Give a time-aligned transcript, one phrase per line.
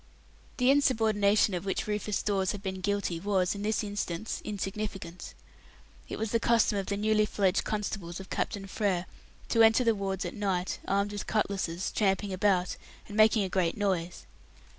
[0.57, 5.35] The insubordination of which Rufus Dawes had been guilty was, in this instance, insignificant.
[6.09, 9.05] It was the custom of the newly fledged constables of Captain Frere
[9.49, 12.77] to enter the wards at night, armed with cutlasses, tramping about,
[13.07, 14.25] and making a great noise.